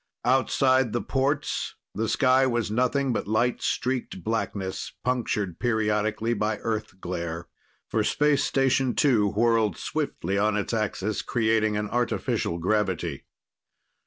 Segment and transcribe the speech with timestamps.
[0.25, 6.99] Outside the ports, the sky was nothing but light streaked blackness, punctured periodically by Earth
[6.99, 7.47] glare,
[7.87, 13.25] for Space Station 2 whirled swiftly on its axis, creating an artificial gravity.